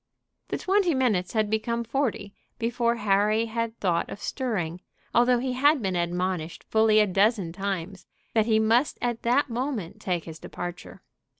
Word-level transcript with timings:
The 0.47 0.57
twenty 0.57 0.95
minutes 0.95 1.33
had 1.33 1.47
become 1.47 1.83
forty 1.83 2.33
before 2.57 2.95
Harry 2.95 3.45
had 3.45 3.79
thought 3.79 4.09
of 4.09 4.19
stirring, 4.19 4.81
although 5.13 5.37
he 5.37 5.53
had 5.53 5.79
been 5.79 5.95
admonished 5.95 6.63
fully 6.63 6.99
a 6.99 7.05
dozen 7.05 7.53
times 7.53 8.07
that 8.33 8.47
he 8.47 8.57
must 8.57 8.97
at 8.99 9.21
that 9.21 9.51
moment 9.51 10.01
take 10.01 10.23
his 10.25 10.39
departure. 10.39 11.03